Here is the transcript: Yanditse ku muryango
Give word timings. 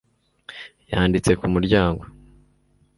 Yanditse 0.91 1.31
ku 1.39 1.45
muryango 1.53 2.03